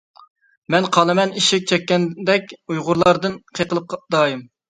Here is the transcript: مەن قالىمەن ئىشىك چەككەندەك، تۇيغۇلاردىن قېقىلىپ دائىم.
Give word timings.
مەن 0.75 0.87
قالىمەن 0.95 1.33
ئىشىك 1.41 1.67
چەككەندەك، 1.73 2.49
تۇيغۇلاردىن 2.55 3.39
قېقىلىپ 3.59 3.97
دائىم. 4.17 4.45